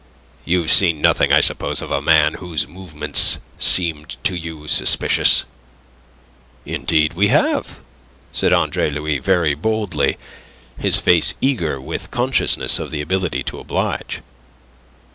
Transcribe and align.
You've 0.45 0.71
seen 0.71 0.99
nothing, 0.99 1.31
I 1.31 1.41
suppose, 1.41 1.79
of 1.83 1.91
a 1.91 2.01
man 2.01 2.33
whose 2.41 2.67
movements 2.67 3.37
seemed 3.59 4.17
to 4.23 4.35
you 4.35 4.67
suspicious?" 4.67 5.43
"Indeed, 6.65 7.13
we 7.13 7.27
have," 7.27 7.79
said 8.31 8.51
Andre 8.51 8.89
Louis, 8.89 9.19
very 9.19 9.53
boldly, 9.53 10.17
his 10.79 10.97
face 10.99 11.35
eager 11.39 11.79
with 11.79 12.09
consciousness 12.09 12.79
of 12.79 12.89
the 12.89 13.01
ability 13.01 13.43
to 13.43 13.59
oblige. 13.59 14.21